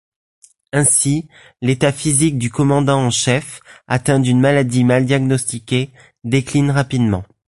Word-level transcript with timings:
Ainsi, 0.73 1.27
l'état 1.61 1.91
physique 1.91 2.39
du 2.39 2.49
commandant 2.49 2.99
en 3.05 3.11
chef, 3.11 3.61
atteint 3.87 4.19
d'une 4.19 4.39
maladie 4.39 4.83
mal 4.83 5.05
diagnostiquée, 5.05 5.91
décline 6.23 6.71
rapidement. 6.71 7.23